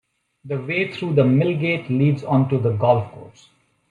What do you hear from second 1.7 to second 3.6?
leads onto the golf course.